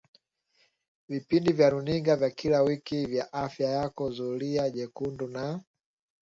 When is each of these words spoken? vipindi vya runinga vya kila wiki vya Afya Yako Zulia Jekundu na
vipindi 1.09 1.53
vya 1.53 1.67
runinga 1.73 2.15
vya 2.15 2.29
kila 2.29 2.61
wiki 2.61 3.05
vya 3.05 3.33
Afya 3.33 3.69
Yako 3.69 4.11
Zulia 4.11 4.69
Jekundu 4.69 5.27
na 5.27 5.61